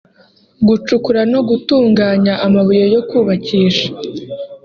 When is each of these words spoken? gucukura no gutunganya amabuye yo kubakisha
gucukura 0.67 1.21
no 1.33 1.39
gutunganya 1.49 2.33
amabuye 2.45 2.85
yo 2.95 3.01
kubakisha 3.09 3.87